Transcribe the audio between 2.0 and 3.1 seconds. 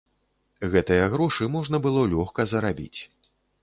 лёгка зарабіць.